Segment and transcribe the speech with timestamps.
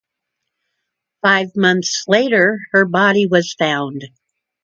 [1.21, 4.05] Five months later her body was found.